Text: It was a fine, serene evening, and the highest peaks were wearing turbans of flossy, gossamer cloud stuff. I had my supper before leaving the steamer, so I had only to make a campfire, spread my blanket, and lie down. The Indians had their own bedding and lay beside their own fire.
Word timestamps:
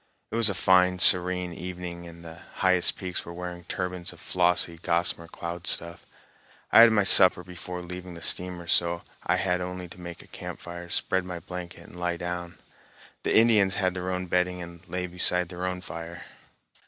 It 0.31 0.35
was 0.35 0.49
a 0.49 0.55
fine, 0.55 0.97
serene 0.97 1.53
evening, 1.53 2.07
and 2.07 2.25
the 2.25 2.39
highest 2.55 2.97
peaks 2.97 3.23
were 3.23 3.35
wearing 3.35 3.65
turbans 3.65 4.11
of 4.11 4.19
flossy, 4.19 4.79
gossamer 4.81 5.27
cloud 5.27 5.67
stuff. 5.67 6.07
I 6.71 6.81
had 6.81 6.91
my 6.91 7.03
supper 7.03 7.43
before 7.43 7.83
leaving 7.83 8.15
the 8.15 8.23
steamer, 8.23 8.65
so 8.65 9.03
I 9.23 9.35
had 9.35 9.61
only 9.61 9.87
to 9.89 10.01
make 10.01 10.23
a 10.23 10.27
campfire, 10.27 10.89
spread 10.89 11.23
my 11.23 11.37
blanket, 11.37 11.83
and 11.85 11.99
lie 11.99 12.17
down. 12.17 12.57
The 13.21 13.37
Indians 13.37 13.75
had 13.75 13.93
their 13.93 14.09
own 14.09 14.25
bedding 14.25 14.59
and 14.59 14.81
lay 14.87 15.05
beside 15.05 15.49
their 15.49 15.67
own 15.67 15.81
fire. 15.81 16.23